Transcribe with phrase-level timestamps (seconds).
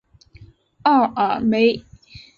[0.81, 1.79] 奥尔梅。